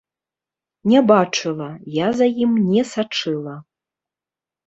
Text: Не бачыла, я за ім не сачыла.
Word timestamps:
Не 0.91 1.01
бачыла, 1.09 1.67
я 1.97 2.07
за 2.21 2.27
ім 2.45 2.51
не 2.71 2.83
сачыла. 2.93 3.53